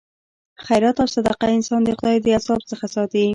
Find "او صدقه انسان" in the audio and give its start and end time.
1.01-1.81